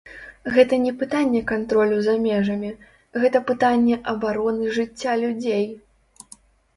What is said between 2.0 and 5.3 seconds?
за межамі, гэта пытанне абароны жыцця